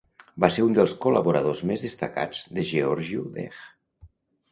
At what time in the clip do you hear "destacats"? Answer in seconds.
1.87-2.39